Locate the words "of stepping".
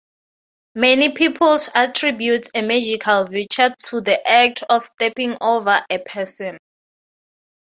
4.67-5.37